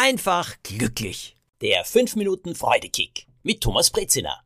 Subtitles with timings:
[0.00, 1.36] einfach glücklich.
[1.60, 4.40] Der 5 Minuten Freudekick mit Thomas Brezina.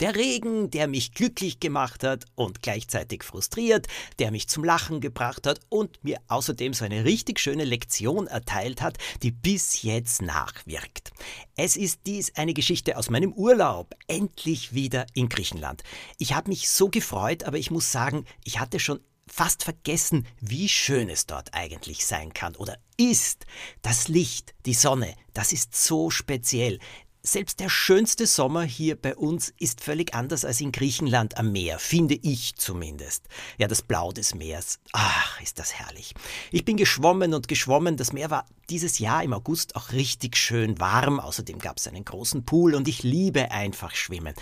[0.00, 3.86] Der Regen, der mich glücklich gemacht hat und gleichzeitig frustriert,
[4.18, 8.80] der mich zum Lachen gebracht hat und mir außerdem so eine richtig schöne Lektion erteilt
[8.80, 11.12] hat, die bis jetzt nachwirkt.
[11.54, 15.82] Es ist dies eine Geschichte aus meinem Urlaub, endlich wieder in Griechenland.
[16.18, 20.68] Ich habe mich so gefreut, aber ich muss sagen, ich hatte schon fast vergessen, wie
[20.68, 23.46] schön es dort eigentlich sein kann oder ist.
[23.82, 26.78] Das Licht, die Sonne, das ist so speziell.
[27.26, 31.78] Selbst der schönste Sommer hier bei uns ist völlig anders als in Griechenland am Meer,
[31.78, 33.28] finde ich zumindest.
[33.56, 34.78] Ja, das Blau des Meeres.
[34.92, 36.12] Ach, ist das herrlich.
[36.50, 37.96] Ich bin geschwommen und geschwommen.
[37.96, 41.18] Das Meer war dieses Jahr im August auch richtig schön warm.
[41.18, 44.34] Außerdem gab es einen großen Pool und ich liebe einfach Schwimmen.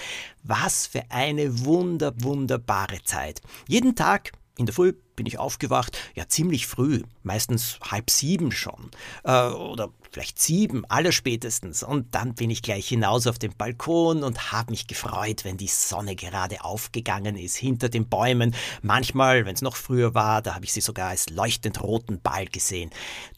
[0.42, 3.42] Was für eine wunder, wunderbare Zeit.
[3.68, 8.90] Jeden Tag in der Früh bin ich aufgewacht, ja ziemlich früh, meistens halb sieben schon.
[9.24, 11.82] Äh, oder vielleicht sieben, allerspätestens.
[11.82, 15.68] Und dann bin ich gleich hinaus auf den Balkon und habe mich gefreut, wenn die
[15.68, 18.54] Sonne gerade aufgegangen ist hinter den Bäumen.
[18.82, 22.46] Manchmal, wenn es noch früher war, da habe ich sie sogar als leuchtend roten Ball
[22.46, 22.90] gesehen.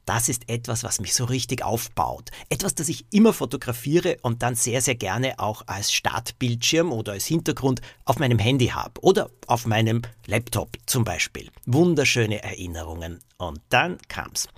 [0.04, 2.30] Das ist etwas, was mich so richtig aufbaut.
[2.50, 7.24] Etwas, das ich immer fotografiere und dann sehr, sehr gerne auch als Startbildschirm oder als
[7.24, 11.50] Hintergrund auf meinem Handy habe oder auf meinem Laptop zum Beispiel.
[11.66, 13.20] Wunderschöne Erinnerungen.
[13.38, 14.48] Und dann kam's.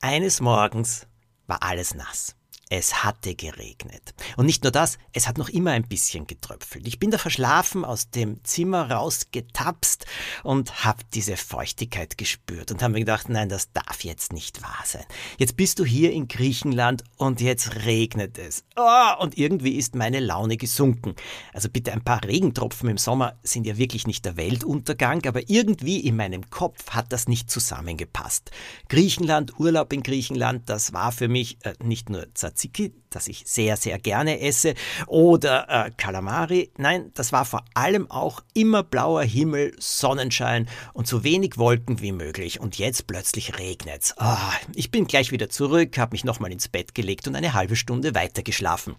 [0.00, 1.06] Eines Morgens
[1.46, 2.34] war alles nass.
[2.68, 4.14] Es hatte geregnet.
[4.36, 6.88] Und nicht nur das, es hat noch immer ein bisschen getröpfelt.
[6.88, 10.05] Ich bin da verschlafen aus dem Zimmer rausgetapst
[10.42, 14.82] und habe diese Feuchtigkeit gespürt und habe mir gedacht, nein, das darf jetzt nicht wahr
[14.84, 15.04] sein.
[15.38, 18.64] Jetzt bist du hier in Griechenland und jetzt regnet es.
[18.76, 21.14] Oh, und irgendwie ist meine Laune gesunken.
[21.52, 26.00] Also bitte ein paar Regentropfen im Sommer sind ja wirklich nicht der Weltuntergang, aber irgendwie
[26.00, 28.50] in meinem Kopf hat das nicht zusammengepasst.
[28.88, 33.76] Griechenland, Urlaub in Griechenland, das war für mich äh, nicht nur Tzatziki, das ich sehr,
[33.76, 34.74] sehr gerne esse,
[35.06, 36.70] oder äh, Kalamari.
[36.76, 42.12] Nein, das war vor allem auch immer blauer Himmel, Sonnenschein und so wenig Wolken wie
[42.12, 42.60] möglich.
[42.60, 44.14] Und jetzt plötzlich regnet's.
[44.18, 44.36] Oh,
[44.74, 48.14] ich bin gleich wieder zurück, habe mich nochmal ins Bett gelegt und eine halbe Stunde
[48.14, 48.96] weiter geschlafen.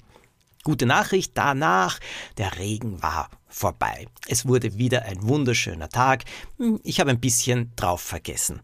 [0.63, 1.99] Gute Nachricht, danach,
[2.37, 4.07] der Regen war vorbei.
[4.27, 6.25] Es wurde wieder ein wunderschöner Tag.
[6.57, 8.59] Hm, ich habe ein bisschen drauf vergessen.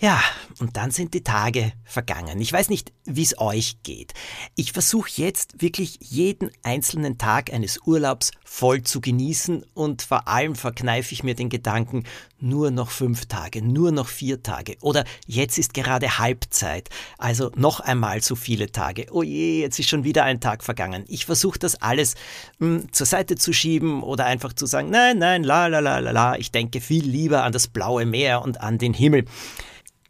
[0.00, 0.22] Ja,
[0.60, 2.40] und dann sind die Tage vergangen.
[2.40, 4.14] Ich weiß nicht, wie es euch geht.
[4.54, 10.54] Ich versuche jetzt wirklich jeden einzelnen Tag eines Urlaubs voll zu genießen und vor allem
[10.54, 12.04] verkneife ich mir den Gedanken,
[12.38, 17.80] nur noch fünf Tage, nur noch vier Tage oder jetzt ist gerade Halbzeit, also noch
[17.80, 19.06] einmal so viele Tage.
[19.10, 21.04] Oh je, jetzt ist schon wieder ein Tag vergangen.
[21.08, 22.14] Ich versuche das alles
[22.60, 25.98] mh, hm, zur Seite zu schieben oder einfach zu sagen, nein, nein, la la la
[25.98, 29.24] la la, ich denke viel lieber an das blaue Meer und an den Himmel.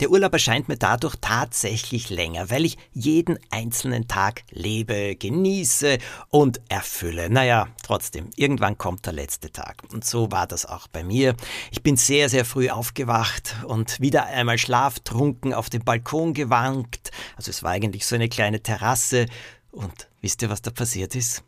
[0.00, 5.98] Der Urlaub erscheint mir dadurch tatsächlich länger, weil ich jeden einzelnen Tag lebe, genieße
[6.28, 7.28] und erfülle.
[7.28, 9.82] Naja, trotzdem, irgendwann kommt der letzte Tag.
[9.92, 11.34] Und so war das auch bei mir.
[11.72, 17.10] Ich bin sehr, sehr früh aufgewacht und wieder einmal schlaftrunken auf den Balkon gewankt.
[17.36, 19.26] Also es war eigentlich so eine kleine Terrasse.
[19.72, 21.42] Und wisst ihr, was da passiert ist?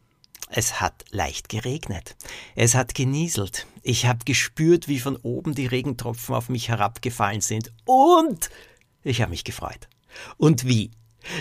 [0.53, 2.17] Es hat leicht geregnet.
[2.57, 3.67] Es hat genieselt.
[3.83, 7.73] Ich habe gespürt, wie von oben die Regentropfen auf mich herabgefallen sind.
[7.85, 8.51] Und
[9.05, 9.89] ich habe mich gefreut.
[10.37, 10.91] Und wie?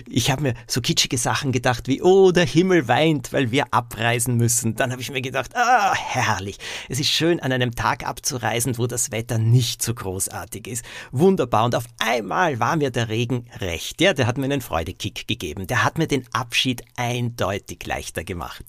[0.08, 4.38] Ich habe mir so kitschige Sachen gedacht wie, oh, der Himmel weint, weil wir abreisen
[4.38, 4.76] müssen.
[4.76, 6.58] Dann habe ich mir gedacht, ah, herrlich.
[6.88, 10.86] Es ist schön, an einem Tag abzureisen, wo das Wetter nicht so großartig ist.
[11.12, 11.66] Wunderbar.
[11.66, 14.02] Und auf einmal war mir der Regen recht.
[14.02, 15.68] Ja, der hat mir einen Freudekick gegeben.
[15.68, 18.64] Der hat mir den Abschied eindeutig leichter gemacht.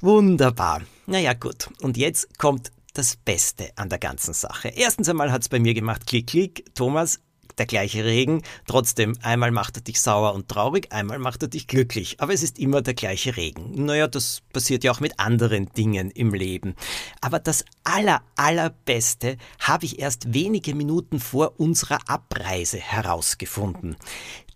[0.00, 0.82] Wunderbar.
[1.06, 1.68] Naja, gut.
[1.80, 4.68] Und jetzt kommt das Beste an der ganzen Sache.
[4.68, 6.74] Erstens einmal hat es bei mir gemacht, klick, klick.
[6.74, 7.20] Thomas,
[7.58, 8.42] der gleiche Regen.
[8.66, 12.20] Trotzdem, einmal macht er dich sauer und traurig, einmal macht er dich glücklich.
[12.20, 13.84] Aber es ist immer der gleiche Regen.
[13.84, 16.74] Naja, das passiert ja auch mit anderen Dingen im Leben.
[17.20, 23.96] Aber das aller, allerbeste habe ich erst wenige Minuten vor unserer Abreise herausgefunden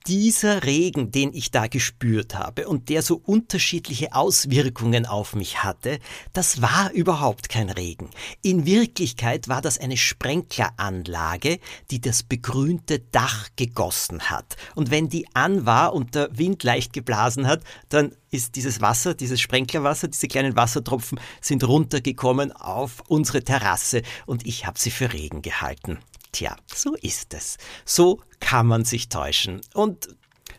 [0.06, 5.98] dieser Regen, den ich da gespürt habe und der so unterschiedliche Auswirkungen auf mich hatte,
[6.32, 8.10] das war überhaupt kein Regen.
[8.42, 11.58] In Wirklichkeit war das eine Sprenkleranlage,
[11.90, 14.56] die das begrünte Dach gegossen hat.
[14.74, 19.14] Und wenn die an war und der Wind leicht geblasen hat, dann ist dieses Wasser,
[19.14, 25.12] dieses Sprenklerwasser, diese kleinen Wassertropfen sind runtergekommen auf unsere Terrasse und ich habe sie für
[25.12, 25.98] Regen gehalten.
[26.32, 27.58] Tja, so ist es.
[27.84, 29.60] So kann man sich täuschen.
[29.74, 30.08] Und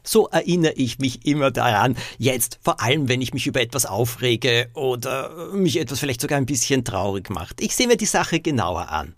[0.04, 4.70] so erinnere ich mich immer daran, jetzt vor allem, wenn ich mich über etwas aufrege
[4.74, 7.62] oder mich etwas vielleicht sogar ein bisschen traurig macht.
[7.62, 9.16] Ich sehe mir die Sache genauer an.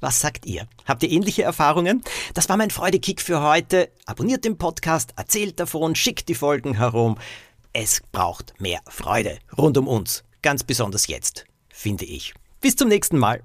[0.00, 0.66] Was sagt ihr?
[0.84, 2.02] Habt ihr ähnliche Erfahrungen?
[2.34, 3.88] Das war mein Freudekick für heute.
[4.04, 7.18] Abonniert den Podcast, erzählt davon, schickt die Folgen herum.
[7.72, 10.24] Es braucht mehr Freude rund um uns.
[10.42, 12.34] Ganz besonders jetzt, finde ich.
[12.60, 13.44] Bis zum nächsten Mal.